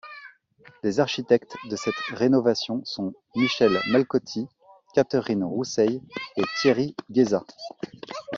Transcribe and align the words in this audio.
Les 0.81 0.99
architectes 0.99 1.55
de 1.69 1.75
cette 1.75 1.93
rénovation 2.11 2.81
sont 2.85 3.13
Michel 3.35 3.79
Malcotti, 3.91 4.47
Catherine 4.95 5.43
Roussey 5.43 6.01
et 6.37 6.43
Thierry 6.59 6.95
Gheza. 7.11 7.45